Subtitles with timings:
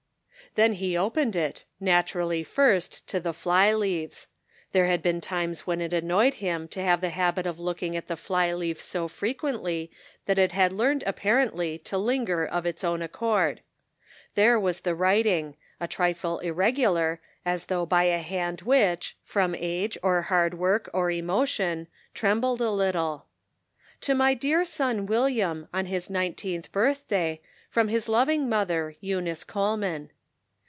[0.61, 4.27] "Then he opened it, naturally first, to the fly leaves;
[4.73, 8.09] there had been times when it annoyed him to have the habit of looking at
[8.09, 9.89] the fly leaf so frequently
[10.25, 13.61] that it had learned appar ently to linger of its own accord.
[14.35, 19.97] There was the writing, a trifle irregular, as though by a hand which, from age
[20.03, 23.27] or hard work or emotion, trembled a little:"
[24.01, 27.39] To iny dear son William, on his nineteenth birthday.
[27.69, 30.11] From his loving mother, Eunice Coleman."